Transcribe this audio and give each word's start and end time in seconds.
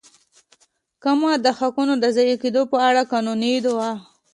کمه 1.03 1.31
د 1.45 1.47
حقونو 1.59 1.93
د 2.03 2.05
ضایع 2.15 2.37
کېدو 2.43 2.61
په 2.71 2.77
اړه 2.87 3.01
قانوني 3.11 3.53
دعوه. 3.65 3.91